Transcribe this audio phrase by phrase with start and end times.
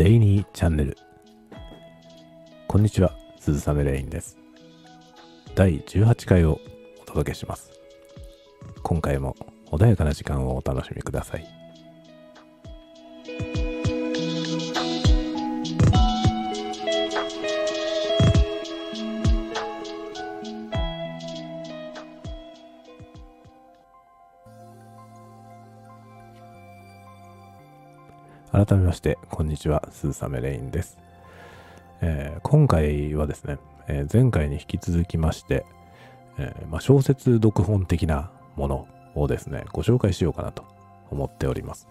[0.00, 0.96] デイニーチャンネル。
[2.66, 4.38] こんにちは、鈴雨レインです。
[5.54, 6.58] 第18回を
[7.02, 7.70] お届けします。
[8.82, 9.36] 今回も
[9.70, 11.59] 穏やかな時間をお楽しみください。
[28.66, 30.98] 改めまして、こんにちは、鈴雨レインです。
[32.02, 33.56] えー今回はですね、
[33.88, 35.64] えー前回に引き続きまして、
[36.36, 40.66] えーまあ、小説読本的なものをですね、ご紹介しようかなと
[41.10, 41.88] 思っております。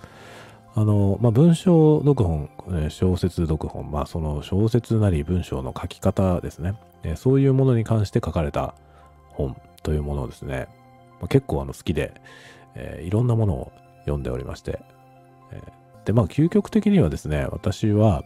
[0.76, 2.52] あの、まあ、文章読本、
[2.86, 8.76] え小説読本、まあ、その小説なり文章の書き方ですね、えそういうものに関して書かれた
[9.30, 10.68] 本というものをですね、
[11.20, 12.14] まあ、結構あの好きで、
[12.76, 13.72] えいろんなものを
[14.02, 14.80] 読んでおりまして、
[15.52, 15.79] え
[16.10, 18.24] で、まあ、究極的にはですね、私は、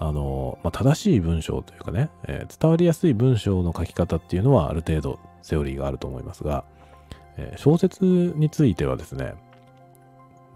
[0.00, 6.64] あの、まあ、正しい文章というかね、えー伝わりやすい文章の書き方っていうのはある程度セオリーがあると思いますが、
[7.36, 9.34] えー小説についてはですね、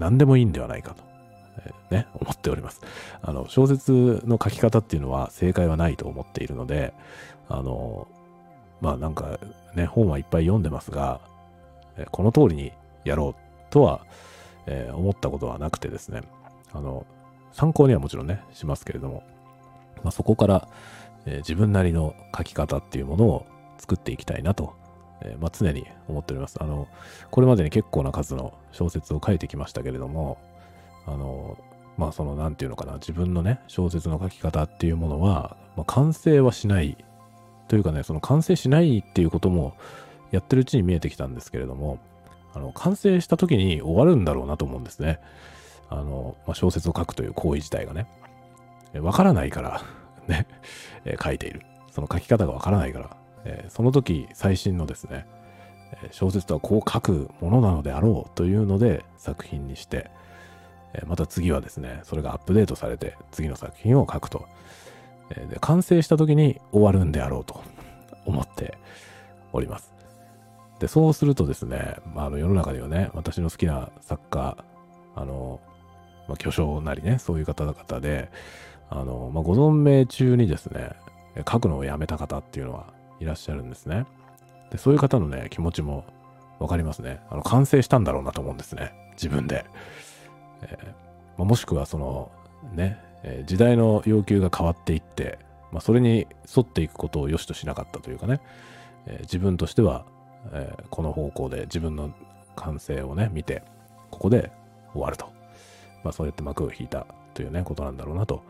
[0.00, 1.04] 何でもいいんではないかと、
[1.64, 2.80] えーね、思っております。
[3.22, 6.92] あの、小説の書き方っていうのは正解はないと思っているので、
[7.48, 8.08] あの、
[8.80, 9.38] まあなんか
[9.76, 11.20] ね、本はいっぱい読んでますが、
[11.98, 12.72] えーこの通りに
[13.04, 14.00] やろうとは、
[14.66, 16.22] えー思ったことはなくてですね、
[16.74, 17.06] あの、
[17.52, 19.22] 参考にはもちろんね、しますけれども、
[20.02, 20.68] まあ、そこから、
[21.24, 23.46] えー自分なりの書き方っていうものを
[23.78, 24.74] 作っていきたいなと、
[25.22, 26.56] えーまあ、常に思っております。
[26.60, 26.86] あの、
[27.30, 30.38] これまでに結構な数の小説を書いてきましたけれども、
[31.06, 31.56] あの、
[31.96, 36.96] まあその、なんていうのかな、自分のね、小説の書き方っていうものは、まあ、完成はしない、
[37.68, 39.74] というかね、その完成しないっていうことも
[40.30, 41.98] やってるうちに見えてきたんですけれども、
[42.52, 45.20] あの、完成した時に終わるんだろうなと思うんですね。
[45.90, 48.06] あの、まあ、小説を書くという行為自体がね、
[49.00, 49.82] わからないから、
[50.28, 50.46] ね、
[51.04, 51.62] え書いている。
[51.90, 55.26] その書き方がわからないから、えその時最新のですね、
[56.10, 60.10] 小説とはこう書くものなのであろうというので作品にして、
[61.06, 64.46] また次はですね、それがアップデートされて次の作品を書くと。
[65.30, 67.62] で完成した時に終わるんであろうと
[68.26, 68.76] 思って
[69.52, 69.94] おります。
[70.80, 74.56] で、そうするとですね、まあ、あの世の中にはね、私の好きな作家、
[75.14, 75.60] あの、
[76.28, 78.30] まあ、巨匠なりね、そういう方々で、
[78.90, 80.90] あの、まあ、ご存命中にですね、
[81.50, 82.86] 書くのをやめた方っていうのは
[83.20, 84.06] いらっしゃるんですね。
[84.70, 86.04] で、そういう方のね、気持ちも
[86.58, 87.20] わかりますね。
[87.30, 88.92] あの、完成したんだろうなと思うんですね。
[89.12, 89.64] 自分で。
[90.62, 90.86] えー
[91.36, 92.30] まあ、もしくはその、
[92.72, 95.38] ね、えー時代の要求が変わっていって、
[95.72, 98.40] まあ、それに沿っていくことを良しとしなかったというかね、
[99.06, 100.06] えー自分としては、
[100.52, 102.10] えこの方向で自分の
[102.56, 103.62] 完成をね、見て、
[104.10, 104.52] ここで
[104.92, 105.26] 終わると。
[106.04, 108.42] まあそうやって幕を引いたというね、ことなんだろうなと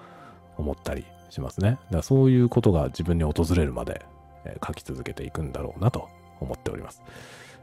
[0.58, 1.70] 思ったりしますね。
[1.70, 4.02] だからそういうことが自分に訪れるまで、
[4.44, 6.08] えー書き続けていくんだろうなと
[6.40, 7.02] 思っております。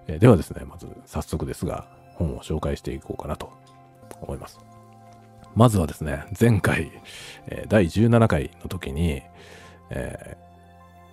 [0.07, 1.85] えーではですね、まず早速ですが、
[2.15, 3.51] 本を紹介していこうかなと
[4.21, 4.59] 思います。
[5.55, 6.91] まずはですね、前回、
[7.47, 9.21] えー第17回の時に、
[9.89, 10.50] えー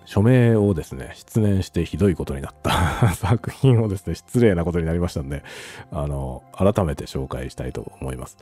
[0.09, 5.43] 署名をですね、失念してひどいことになった 作品をですね、失礼なことになりましたんで、
[5.91, 8.39] あの、改めて紹介したいと思います。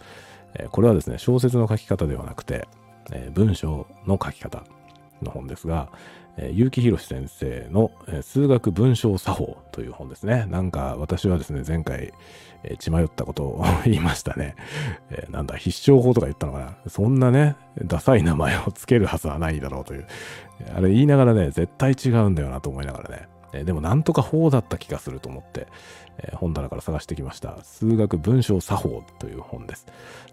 [0.53, 2.69] えーこれはですね、小説の書き方ではなくて、
[3.11, 4.63] えー文章の書き方
[5.21, 5.89] の本ですが、
[6.37, 10.45] え結城博先生の、え数学文章作法という本ですね。
[10.49, 12.13] なんか私はですね、前回、
[12.63, 14.55] え血迷ったことを言いましたね。
[15.09, 16.77] えなんだ、必勝法とか言ったのかな。
[16.87, 20.07] そんなね、ダサい名前をつけるはずはないだろうという。
[20.75, 23.27] あれ言いながらね、絶対違うんだよなと思いながらね。
[23.53, 25.67] えでもなんとか法だった気がすると思って、
[26.19, 27.63] え本棚から探してきました。
[27.63, 29.87] 数学文章作法という本です。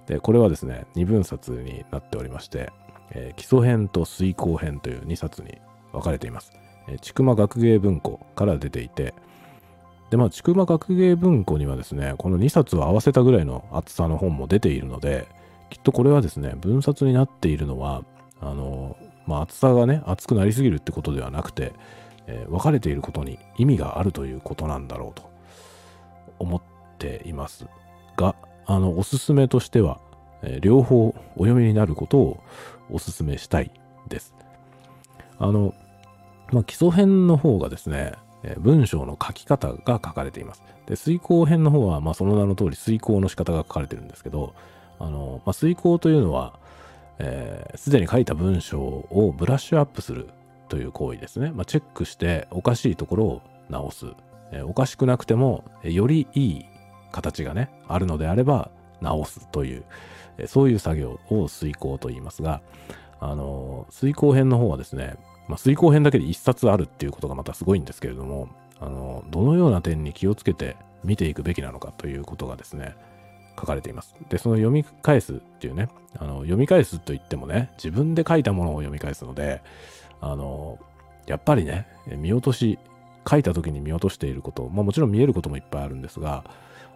[0.07, 2.73] で、これはですね、二分冊になっておりまして、
[3.11, 5.59] えー基礎編と遂行編という2冊に
[5.93, 6.53] 分かれています。
[6.89, 9.15] えー、千曲学芸文庫から出ていて、
[10.11, 15.27] で、まあ、千曲学芸文庫にはですね、この2冊を合わせたぐらいの厚さの本も出ているので、
[15.71, 18.05] きっとこれはですね、分冊になっているのは、
[18.41, 18.97] あの、
[19.27, 21.73] まあ、厚さがね、厚くなりすぎるってことではなくて、
[22.27, 25.31] えー分かれていることに意味があるということなんだろうと
[26.39, 26.63] 思っ
[26.99, 27.67] ています
[28.17, 28.35] が、
[28.67, 30.01] あの、おすすめとしては、
[30.45, 31.15] えー両方お
[31.45, 32.43] 読みになることを
[32.91, 33.71] おすすめしたい
[34.09, 34.35] です。
[35.39, 35.75] あの、
[36.53, 38.13] まあ、基礎編の方がですね、
[38.43, 40.63] えー文章の書き方が書かれています。
[40.87, 44.55] で、遂行編の方は、まあ、その名の通り遂行の仕方が書かれてるんですけど、
[44.99, 46.59] あの、まあ、遂行というのは、
[47.19, 50.29] えーでに書いた文章をブラッシュアップする
[50.69, 51.53] という行為ですね。
[51.55, 54.07] まあ、チェックしておかしいところを直す。
[54.53, 56.67] えーおかしくなくても、えーよりいい
[57.13, 58.71] 形がね、あるのであれば
[59.05, 59.85] 直すという、
[60.47, 62.61] そういう作業を遂行と言いますが、
[63.21, 65.17] あの、遂行編の方はですね、
[65.49, 68.49] まあ、遂行編だけで一冊あるっていうことがまたすごいんですけれども、
[68.81, 72.97] あの、どのような点に気をつけて見ていくべきなのかということがですね、
[73.59, 74.15] 書かれています。
[74.29, 79.63] で、その読み返すっていうね、あの読み返すと言ってもね、自分で書いたものを読み返すので、
[80.21, 80.79] あの、
[81.27, 82.79] やっぱりね、見落とし、
[83.29, 86.45] 書いた時に見落としていること、まあもちろん見えることもいっぱいあるんですが、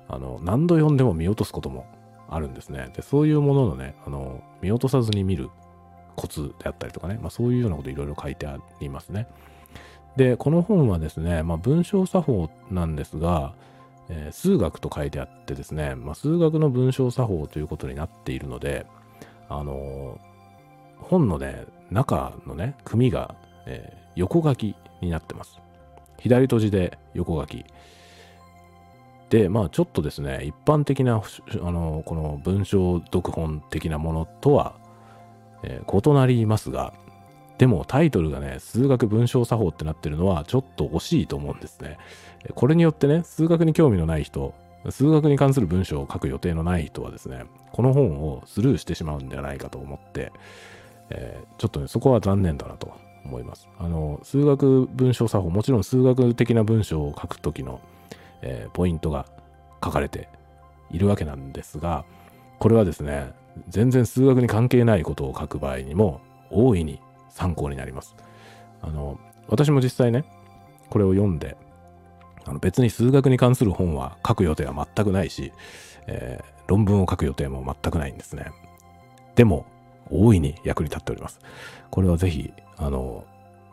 [0.08, 1.87] あの、何度読んでも見落とすことも
[2.28, 2.90] あるんですね。
[2.94, 5.50] で、そういうもののね、あの、見落とさずに見る
[6.16, 9.26] コツであったりとかね、まあそういうようなこといろいろ書いてありますね。
[10.16, 13.55] で、この本はですね、まあ文章作法なんですが、
[14.08, 18.87] えー、数学と書いてあってですね、まあ、数学の文章作法ということになっているので、
[19.49, 23.34] あのー、本のね、中のね、組が、
[23.66, 25.58] えー、横書きになってます。
[26.19, 27.64] 左閉じで横書き。
[29.30, 31.22] で、まあちょっとですね、一般的な、
[31.62, 34.75] あのこの文章読本的なものとは、
[35.62, 36.92] え異なりますが、
[37.58, 41.98] でもタイトルがね、数学文章作法ってなってるのはちょっと惜しいと思うんですね。
[42.54, 44.54] これによってね、数学に興味のない人、
[44.90, 50.32] 数学に関する文章を書く予定のない人はですね、この本をスルーしてしまうんではないかと思って、
[51.10, 52.92] えー、ちょっとね、そこは残念だなと
[53.25, 53.69] 思います。
[53.78, 57.80] あの、数学文章作法、もちろん数学的な文章を書くときの、
[58.43, 59.26] えー、ポイントが
[59.82, 60.29] 書かれて
[60.90, 62.05] いるわけなんですが、
[62.58, 63.32] これはですね、
[63.69, 66.20] 全然数学に関係ないことを書く場合にも
[66.50, 68.17] 大いに参考になります。
[68.82, 69.19] あの、
[69.49, 70.25] 私も実際ね、
[70.90, 71.56] これを読んで、
[72.44, 75.52] あの別に数学に関する本は書く予定は全くないし、
[76.06, 78.52] えー、論文を書く予定も全くないんですね。
[79.35, 79.67] でも、
[80.11, 81.38] 大いに役に立っております。
[81.90, 83.25] これはぜひ、あの、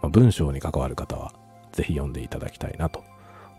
[0.01, 1.33] まあ、文章に関わる方は、
[1.71, 3.03] ぜひ読んでいただきたいなと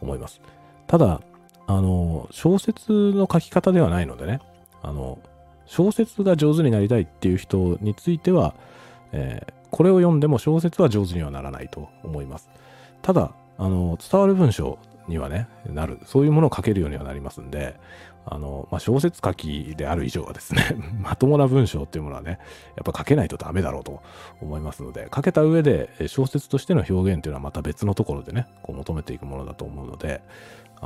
[0.00, 0.41] 思います。
[0.86, 1.20] ただ、
[1.66, 4.40] あの、小説の書き方ではないのでね、
[4.82, 5.18] あの、
[5.66, 8.54] 小説が上手になりたいっていう人については、
[9.12, 12.48] えー、これを読んでも小説は上手にはならないと思います。
[13.02, 14.78] ただ、あの、伝わる文章
[15.08, 15.98] にはね、なる。
[16.04, 17.78] そういうものを書けるようにはなりますんで、
[18.28, 22.38] あの、まあ、小説書きである以上はですね、 まともな文章っていうものはね、
[22.76, 24.02] やっぱ書けないとダメだろうと
[24.40, 30.22] 思いますので、書けた上で小説としての表現っていうのはまた別のところでね、こう求めていくものだと思うので、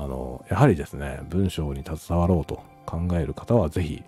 [0.01, 4.03] あの、やはりですね、文章に携わろうと考える方は、ぜひ、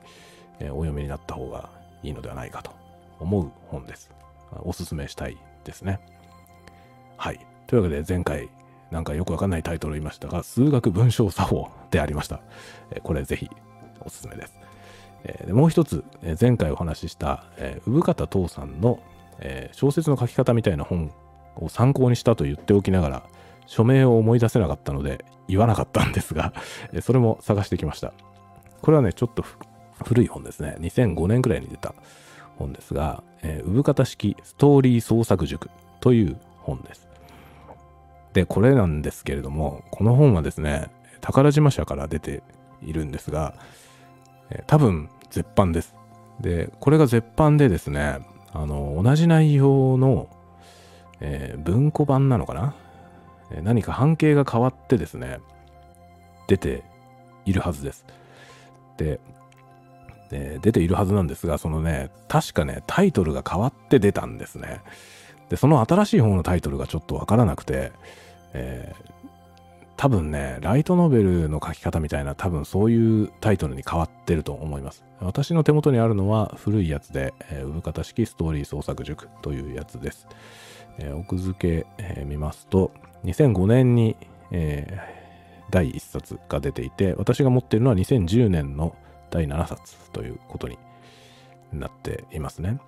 [0.59, 1.69] えお読みになった方が
[2.03, 2.73] いいのではないかと
[3.21, 4.11] 思う本です。
[4.63, 6.01] おすすめしたいですね。
[7.17, 7.41] はい。
[7.67, 8.49] というわけで前回
[8.91, 12.41] なんかよくわかんないタイトルを言いましたが、数学文章作法でありました。
[12.91, 13.51] えこれぜひ
[14.01, 14.59] おすすめです。
[15.25, 18.99] えでもう一つ、え前回お話しした、え産方父さんの、
[19.41, 21.13] え小説の書き方みたいな本
[21.57, 23.23] を参考にしたと言っておきながら、
[23.67, 26.53] 署名を思い出せなかったので言わなかったんですが、
[27.01, 28.13] それも探してきました。
[28.81, 29.45] これはね、ちょっと
[30.05, 30.77] 古い本ですね。
[30.81, 31.95] 2005年くらいに出た
[32.59, 35.71] 本ですが、えー、産方式ストーリー創作塾
[36.01, 37.09] という本です。
[38.33, 42.43] で、これなんですけれども、この本はですね、宝島社から出て
[42.83, 43.55] いるんですが、
[44.51, 45.95] えー、多分絶版です。
[46.41, 48.21] で、これが絶版でですね、
[48.53, 50.29] あの、同じ内容の、
[51.21, 52.75] えー、文庫版なのかな、
[53.63, 55.39] 何か半径が変わってですね、
[56.49, 56.83] 出て
[57.45, 58.05] いるはずです。
[58.97, 59.21] で、
[60.33, 64.81] え出ているはずなんですが、そのね、確かね、タイトルが変わって出たんですね。
[65.51, 67.93] で、その新しい方のタイトルがちょっとわからなくて、
[68.55, 69.23] えー、
[69.97, 75.05] 多分ね、ライトノベルの書き方みたいな多分そういうタイトルに変わってると思います。
[75.21, 80.27] 私の手元にあるのは古いやつで、えー、産方式ストーリー創作塾というやつです。
[80.99, 82.93] えー、奥付け、えー、見ますと、
[83.25, 84.17] 2005年に、
[84.51, 88.95] えー、第1冊が出ていて、私が持っているのは2010年の
[89.31, 90.79] 第7冊ということに
[91.73, 92.79] なっていますね。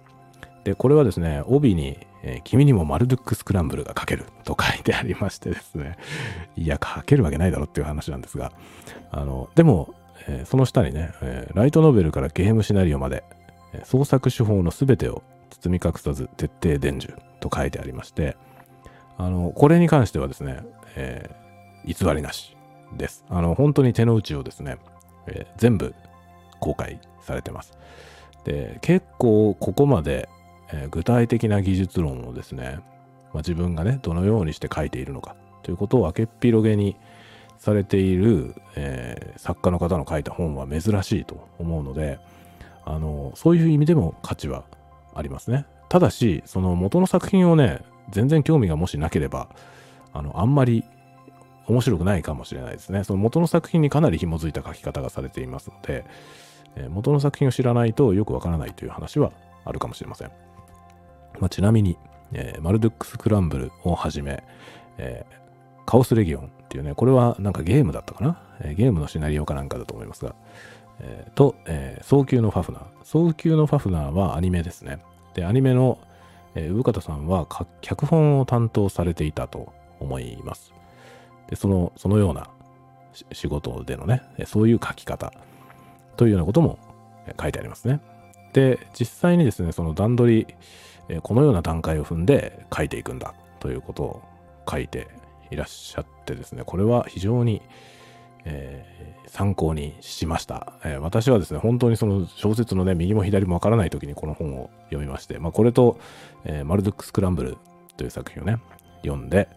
[0.64, 5.96] で、これはですね、帯に、えー、君にもマルドックスクランブルが書けると書いてありましてですね、
[6.56, 8.52] いや、書けるわけないだろっていう話なんですが、
[9.11, 9.94] あの、でも、
[10.26, 13.25] えー、その下にね、えー、ライトノベルからゲームシナリオまで、
[13.84, 18.37] 創作手法の全てを包み隠さず徹底伝授と書いてありまして、
[19.17, 20.64] あの、これに関してはですね、
[20.97, 21.31] え
[21.85, 22.57] 偽りなし
[22.97, 23.25] です。
[23.29, 24.79] あの、本当に手の内をですね、
[25.26, 25.95] え全部
[26.61, 27.76] 公開されてます。
[28.45, 30.29] で、結構ここまで、
[30.73, 32.79] えー、具体的な技術論をですね、
[33.33, 36.97] まあ、自分がね、どのようにして書いているのかということを明けっ広げに
[37.59, 42.19] されている、えー、作家の方の書いた本は珍しいと思うので、
[42.85, 44.64] あの、そういう意味でも価値は
[45.14, 45.67] ありますね。
[45.94, 47.78] ただし、その元の作品をね、
[48.10, 49.48] 全然興味がもしなければ、
[50.12, 50.82] あの、あんまり
[51.68, 53.04] 面白くないかもしれないですね。
[53.04, 56.04] その元の作品にかなり紐づいた書き方がされていますので、
[56.74, 59.30] えー元の作品を知らないとよくわからないという話は
[59.64, 60.32] あるかもしれません。
[61.38, 61.96] まあ、ちなみに、
[62.32, 64.42] えーマルドゥックスクランブルをはじめ、
[64.98, 65.34] えー
[65.86, 70.34] カオスレギオンっていうね、これはなんかゲームだったかな、えーゲームのシナリオかなんかだと思いますが、
[70.98, 72.82] えーと、えー早急のファフナー。
[73.04, 74.98] 早急のファフナーはアニメですね。
[75.35, 75.99] で、アニメの、
[76.55, 77.47] えー方さんは
[77.81, 80.73] 脚本を担当されていたと思います。
[81.49, 82.49] で、その、そのような
[83.33, 85.33] 仕事でのね、そういう書き方
[86.17, 86.79] というようなことも
[87.41, 88.00] 書いてありますね。
[88.53, 90.55] で、実際にですね、その段取り、
[91.09, 94.23] えこのような段階を踏んで書いていくんだということを
[94.71, 95.09] 書いて
[95.50, 97.62] いらっしゃってですね、これは非常に、
[98.44, 98.94] えー
[99.26, 105.98] 参考にしました、えー私はですね、本当にその小説のね、右も左もわからない時にこの本を読みまして、まあ、これと、
[106.44, 107.56] えーマルドックスクランブル
[107.96, 108.58] という作品をね、
[109.02, 109.48] 読んで、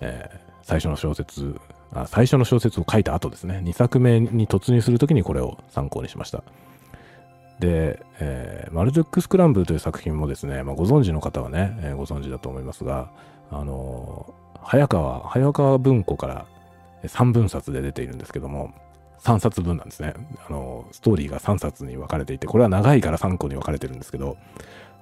[0.00, 0.30] え
[0.62, 1.60] 最初の小説
[1.94, 6.42] あ、最初の小説を書いた後ですね、2作目に突入するときにこれを参考にしました。
[7.60, 13.10] で、えマルドックスクランブルという作品もですね、まあ、ご存知の方はね、えご存知だと思いますが、
[13.50, 16.46] あの早川、早川文庫から
[17.08, 18.72] 3分冊で出ているんですけども、
[19.22, 20.14] 3冊分なんですね。
[20.48, 24.36] あのストーリーが3冊に分かれていて、これは長いから3個に分かれてるんですけど、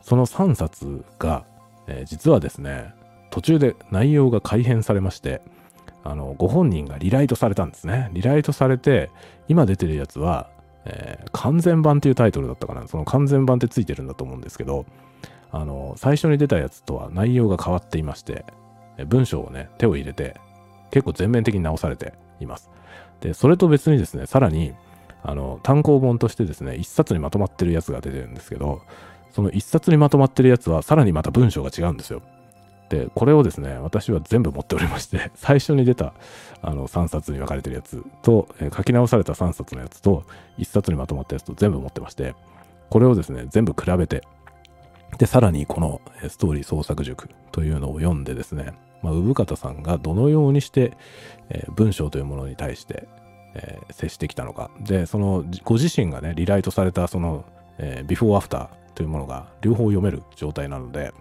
[0.02, 1.44] その3冊が、
[1.86, 2.94] えー実はですね、
[3.30, 5.40] 途中で内容が改変されまして、
[6.04, 8.10] あの、ご本人がリライトされたんですね。
[8.12, 9.10] リライトされて、
[9.48, 10.48] 今出てるやつは、
[10.84, 12.86] えー完全版っていうタイトルだったかな。
[12.88, 14.84] その完全版ってついてるんだと思うんですけど、
[15.52, 18.44] あの、最初に出たやつとは内容が変わっていまして、
[19.06, 20.36] 文章をね、手を入れて、
[20.90, 22.70] 結構全面的に直されています。
[23.20, 24.74] で、それと別にですね、さらに、
[25.22, 28.82] あの、単行本としてですね、一冊にまとまってるやつが出てるんですけど、
[29.32, 32.22] その一冊にまとまってるやつは、さらにまた文章が違うんですよ。
[32.88, 36.12] で、これをですね、私は全部持っておりまして、 最初に出た
[36.60, 40.24] あの3冊に分かれてるやつと、えー書き直された3冊のやつと、
[40.58, 42.34] 1冊にまとまったやつと全部持ってまして、
[42.90, 44.22] これをですね、全部比べて、
[45.18, 50.96] で、さらにこのストーリー創作塾というのを読んでですね、まあ、産方さんがどのようにして、
[51.48, 53.08] えー文章というものに対して、
[53.54, 54.70] えー接してきたのか。
[54.80, 57.44] で、そのご自身がね、リライトされたその、
[57.78, 61.12] えービフォーアフターというものが両方読める状態なので、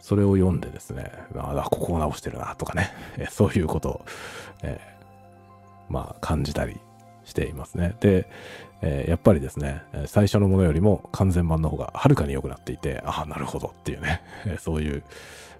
[0.00, 4.04] それを読んでですね、ああ、ここを直してるなとかね、 えそういうことを、
[4.62, 4.80] え
[5.88, 6.78] まあ感じたり
[7.24, 7.94] していますね。
[8.00, 8.28] で、
[8.82, 14.20] えーやっぱりですね、最初のものよりも完全版の方がはるかに良くなっていて、ああ、なるほどっていうね、
[14.58, 15.02] そういう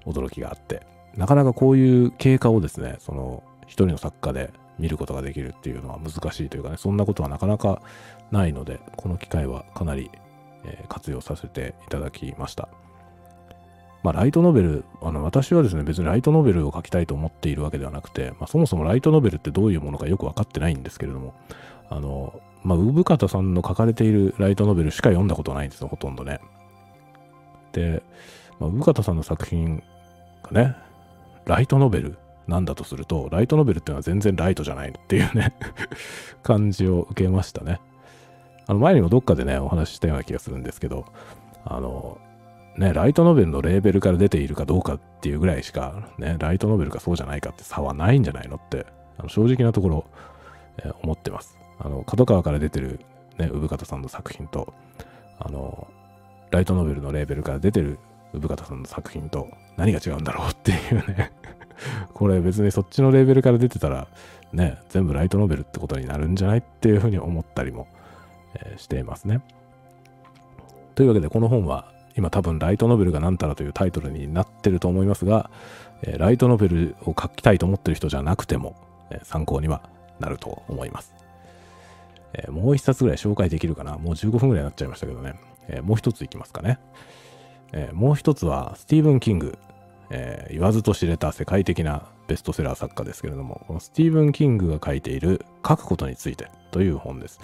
[0.04, 0.82] 驚きがあって、
[1.16, 7.80] なかなかこういう経過をですね、その一人の作家で見ることができるっていうのは難しいというかね、そんなことはなかなか
[8.30, 10.10] ないので、この機会はかなり、
[10.64, 12.68] えー活用させていただきました。
[14.02, 21.34] まあ、ライトノベル、あの、私はですね、別にライトノベルを書きたいと思っているわけではなくて、まあ、そもそもライトノベルってどういうものかよくわかってないんですけれども、
[21.90, 26.40] あの、まあ、産方さんの書かれているライトノベルしか読んだことないんですよ、ほとんどね。
[27.72, 28.02] で、
[28.60, 29.82] まあ、産方さんの作品
[30.44, 30.76] がね、
[31.46, 35.54] ライトノベルなんだとすると、ライトノベルっていうのは全然ライトじゃないっていうね、
[36.42, 37.80] 感じを受けましたね。
[38.66, 41.06] あの、前にもどっかでね、お話ししたような気がするんですけど、
[41.64, 42.18] あの、
[42.76, 48.86] ね、ライトノベルのレーベルから出ているかどうかっていうぐらいしか、ね、ライトノベルかそうじゃないかって差はないんじゃないのって、
[49.18, 50.04] あの正直なところ、
[50.78, 51.58] えー思ってます。
[51.78, 53.00] あの、角川から出てる、
[53.38, 54.74] ね、産方さんの作品と、
[55.38, 55.86] あの、
[56.50, 57.98] ライトノベルのレーベルから出てる
[58.40, 61.32] 産方さんの作品と何が違うんだろうっていうね、
[62.14, 64.06] これ別にそっちのレーベルから出てたら、
[64.52, 67.86] ね、全部ライトノベルってことになるんじゃないっていうふうに思ったりも、
[68.54, 69.40] えーしていますね。
[70.94, 75.50] というわけで、この本は今多分ライトノベルが何たらというタイトルになってると思いますが、
[76.02, 78.74] えーライトノベルを書きたいと思ってる人じゃなくても、
[79.10, 79.82] えー参考には
[80.20, 81.14] なると思います。
[82.34, 85.34] えもう一冊ぐらい紹介できるかなもう15分ぐらいになっちゃいましたけどね。
[85.68, 86.78] えもう一ついきますかね。
[87.72, 89.58] えーもう一つはスティーブン・キング、
[90.10, 97.40] えー言わずと知れた世界的なベストセラー作家ですけれども、このスティーブン・キングが書いている書くことについてという本です。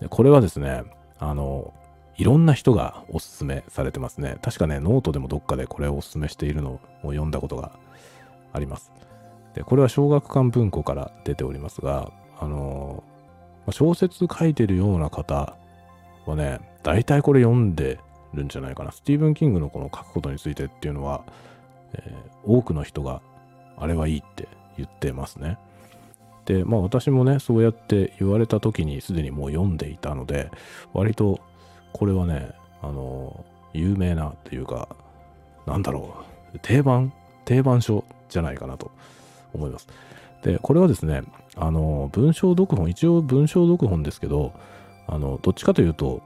[0.00, 0.82] でこれはですね、
[1.18, 1.72] あの、
[2.16, 4.38] いろんな人がおすすめされてますね。
[4.42, 7.72] 確かね、ノートでもどっかでこれをおすすめしているのを読んだことが
[8.52, 8.90] あります。
[9.54, 13.02] で、これは小学館文庫から出ておりますが、あの、
[13.70, 15.56] 小説書いてるような方
[16.26, 17.98] はね、大体これ読んで
[18.34, 18.92] るんじゃないかな。
[18.92, 21.24] スティーブン・キングのこの書くことについてっていうのは、
[21.94, 23.20] えー多くの人が
[23.76, 25.58] あれはいいって言ってますね。
[26.46, 30.50] で、まあ私もね、そうやって言われた時にすでにもう読んでいたので、
[30.94, 31.40] 割と
[31.92, 33.44] これはね、あの、
[33.74, 34.88] 有名なというか、
[35.66, 36.14] なんだろ
[36.54, 37.12] う、定番、
[37.44, 38.90] 定番書じゃないかなと
[39.52, 39.88] 思います。
[40.42, 41.22] で、これはですね、
[41.56, 44.52] あの、文章読本、一応文章読本ですけど、
[45.06, 46.22] あの、どっちかというと、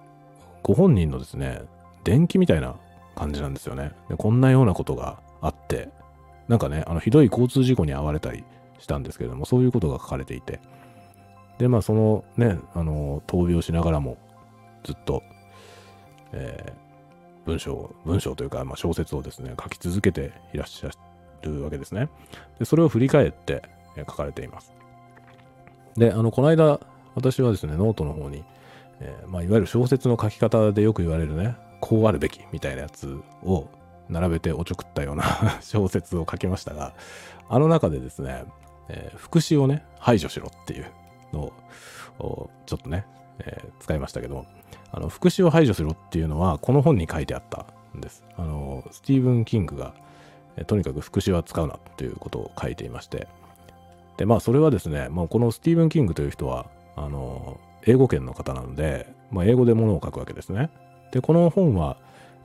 [0.63, 1.63] ご本人のですね、
[2.05, 2.77] 伝記みたいな
[3.15, 3.93] 感じなんですよね。
[4.09, 5.89] でこんなようなことがあって、
[6.49, 8.45] なんかね、あの、ひどい交通事故に遭われたり
[8.79, 10.61] したんですけれども、そういうことが書かれていて、
[11.59, 14.19] で、まあ、そのね、あの、闘病しながらも、
[14.85, 15.23] ずっと、
[16.33, 20.91] えー、文章、文章というか、まあ、小説をですね、書き続けていらっしゃ
[21.43, 22.09] るわけですね。
[22.59, 23.63] で、それを振り返って、
[23.97, 24.73] え書かれています。
[25.97, 26.81] で、あの、この間、
[27.15, 28.45] 私はですね、ノートの方に、
[29.01, 33.69] えー、まあ、いわゆる小説の書き方でよく言われるね、こうあるべきみたいなやつを
[34.09, 35.25] 並べておちょくったような
[35.61, 36.95] 小説を書きましたが、
[37.49, 38.45] あの中でですね、
[38.89, 40.87] えー、副詞をね、排除しろっていう
[41.33, 41.53] の
[42.21, 43.05] を、ちょっとね、
[43.41, 44.47] えー、使いましたけど、
[44.93, 48.23] あの、副詞を排除しろっていうのは、この本に書いてあったんです。
[48.37, 49.93] あの、スティーブン・キングが、
[50.57, 53.27] えー、とにかく副詞は使うなということを書いていまして、
[54.19, 60.71] で、まあ、それはですね、まあ、このスティーブン・キングという人は、あの、英語圏の方なので、まあ、英語でものを書くわけですね。
[61.13, 61.97] で、この本は、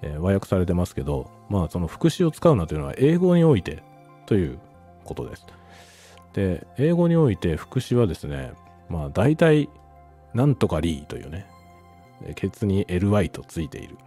[0.02, 3.82] えー、和訳されてますけど、まあ、その副詞を使うなというのは英語において
[4.28, 4.60] という
[5.04, 5.46] ことです。
[6.34, 8.52] で、英語において副詞はですね、
[8.90, 9.70] まあ、大体、
[10.34, 11.48] なんとかリーというね、
[12.36, 13.98] ケツに ly とついている。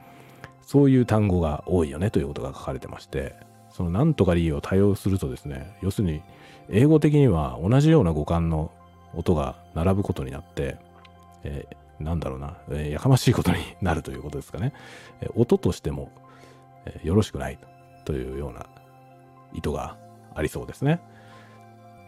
[0.62, 3.34] そういう単語が多いよねということが書かれてまして、
[3.70, 6.22] そのなんとかリーを多用するとですね、要するに、
[6.68, 8.70] 英語的には同じような語感の
[9.14, 10.76] 音が並ぶことになって、
[11.42, 14.72] えー、なんだろうな、えー、やかましいことになるということですかね。
[15.20, 16.10] えー、音としても、
[16.86, 17.58] えよろしくない
[18.04, 18.66] というような
[19.52, 19.96] 意図が
[20.34, 21.00] ありそうですね。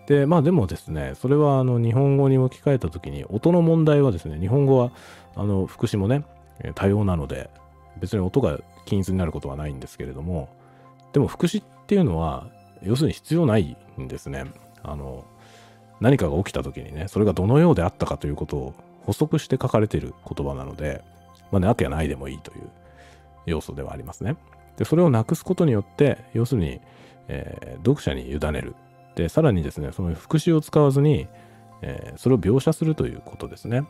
[0.07, 4.91] で、まあでもですね、それはあの日本語に置き換えたときに、音の問題はですね、日本語は
[5.37, 6.25] あの副詞もね、
[6.75, 7.51] 多様なので、
[8.01, 10.49] 別に音が均一になることはないんですけれども、
[11.13, 12.47] でも副詞っていうのは、
[12.83, 14.47] 要するに必要ないんですね。
[14.83, 15.25] あの、
[16.01, 21.03] 何かが起きたときにね、それがどのようであったかということを補足して書かれている言葉なので、
[21.51, 22.71] まあ、なきゃないでもいいという
[23.47, 24.37] 要素ではありますね。
[24.77, 26.81] で、それをなくすことによって、要するに、
[27.29, 28.75] えー、読者に委ねる。
[29.17, 31.29] で、さらにですね、その副詞を使わずに、
[31.83, 33.85] えー、それを描写するということですね。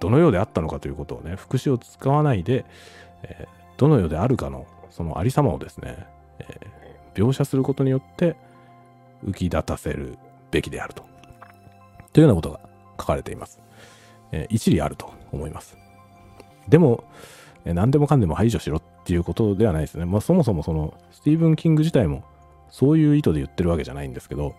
[0.00, 2.64] どのようであったのかということをね、副詞を使わないで、
[3.22, 6.06] えー、どのようであるかの、そのありさまをですね、
[6.38, 6.44] え
[7.14, 8.36] 描写することによって
[9.24, 10.18] 浮き立たせる
[10.50, 11.04] べきであると。
[12.12, 12.60] というようなことが
[12.98, 13.60] 書かれています。
[14.32, 15.76] え一理あると思います。
[16.68, 17.04] でも、
[17.64, 20.04] え何でもかんでも排除しろっていうことではないですね。
[20.04, 22.24] まあそもそもそのスティーブン・キング自体も
[22.70, 24.54] そういう意図で言ってるわけじゃないんですけど、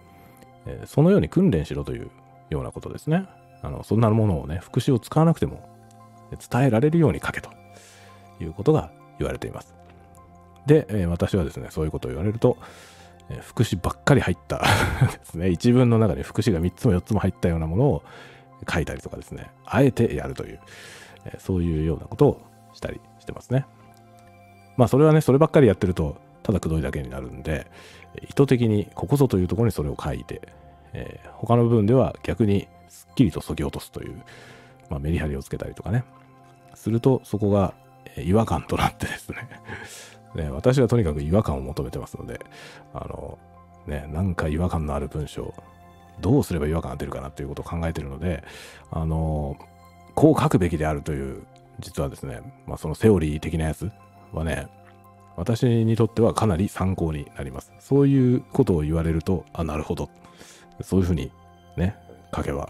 [0.66, 2.12] え、そのように訓練しろという
[2.50, 3.26] ようなことですね。
[3.62, 5.70] あの、そんなものをね、副詞を使わなくても
[6.50, 7.50] 伝えられるように書けと
[8.40, 9.74] いうことが言われています。
[10.66, 12.58] で、え、私はですね、そういうことを言われると、
[13.30, 14.60] えー、副詞ばっかり入った
[15.20, 18.04] ですね、一文の中に副詞が3つも4つも入ったようなものを
[18.70, 20.60] 書いたりとかですね、あえてやるという、
[21.26, 22.42] え、そういうようなことを
[22.74, 23.66] したりしてますね。
[24.78, 27.68] まあそれはね、そればっかりやってると、ただくどいだけになるんで、
[28.22, 30.42] 意図的にここぞというところにそれを書いて、
[30.94, 34.22] えー、他の部分では逆にすっきりと削ぎ落とすという、
[34.90, 36.04] まあ、メリハリをつけたりとかね、
[36.76, 37.74] するとそこが
[38.18, 39.48] 違和感となってですね。
[40.36, 42.40] ね、私はとにかく違和感を求めてますので、
[42.94, 43.38] あの、
[43.86, 45.54] ね、なんか違和感のある文章、
[46.20, 48.44] どうすれば違和感が出るかなということを考えているので、
[48.92, 49.58] あの、
[50.16, 51.44] こう書くべきであるという、
[51.80, 53.92] 実はですね、まあ、そのセオリー的なやつ
[54.34, 54.68] はね、
[55.36, 57.72] 私にとってはかなり参考になります。
[57.80, 60.10] そういうことを言われると、あ、なるほど。
[60.82, 61.32] そういうふうに
[61.78, 61.96] ね、
[62.36, 62.70] 書けば、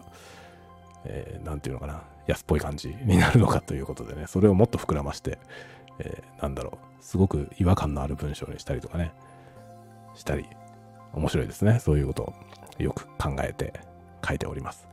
[1.05, 5.39] えー、ていうのかな、安っぽい感じになるのかということでね、それをもっと膨らまして、
[5.99, 9.11] えー、なんだろう、すごく違和感のある文章にしたりとかね、
[10.15, 10.45] したり、
[11.13, 11.79] 面白いですね。
[11.79, 12.33] そういうことを
[12.79, 13.73] よく考えて
[14.27, 14.87] 書いております。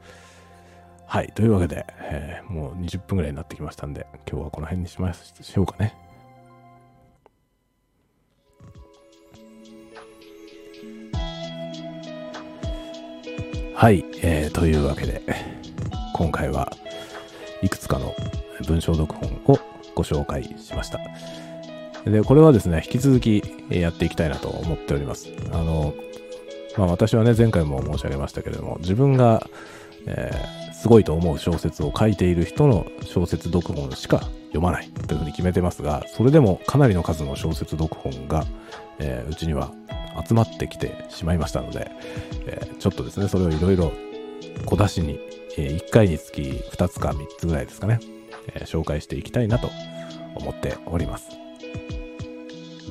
[1.07, 1.33] はい。
[1.35, 5.97] というわけで、えー、もう20分ぐらいになってきましたんで、今日はこの辺にしまししょうかね。
[13.75, 15.23] はい、えー、というわけで、
[16.13, 16.71] 今回は
[17.63, 18.15] いくつかの
[18.67, 19.59] 文章読本を
[19.95, 20.99] ご紹介しました。
[22.05, 25.29] で、これはですね、引き続きやっていきたいなと思っております。
[25.53, 25.95] あの、
[26.77, 29.47] まあ私はね、前回も申し上げましたけれども、自分が、
[30.07, 38.45] えー、すごいと思う小説を書いている人の小説読本しか読まないというふうに決めてますが、それでもかなりの数の小説読本が、
[38.99, 39.73] えー、うちには
[40.27, 41.91] 集まってきてしまいましたので、
[42.47, 43.93] えー、ちょっとですね、それをいろいろ
[44.65, 45.21] 小出しに、
[45.57, 48.01] え、1回につき2つか3つぐらいですかね、
[48.55, 49.71] え、紹介していきたいなと
[50.35, 51.48] 思っております。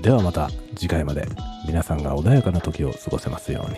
[0.02, 1.28] ではまた次回まで
[1.66, 3.78] 皆さんが穏やかな時を過ごせますように。